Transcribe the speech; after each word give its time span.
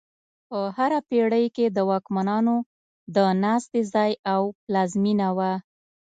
په 0.49 0.59
هره 0.77 0.99
پېړۍ 1.09 1.45
کې 1.55 1.65
د 1.75 1.77
واکمنانو 1.89 2.55
د 3.15 3.17
ناستې 3.43 3.81
ځای 3.93 4.11
او 4.33 4.41
پلازمینه 4.63 5.27
وه. 5.37 5.53